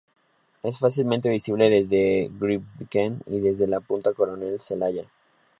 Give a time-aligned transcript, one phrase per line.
[0.63, 5.05] Es fácilmente visible desde Grytviken y desde la punta Coronel Zelaya.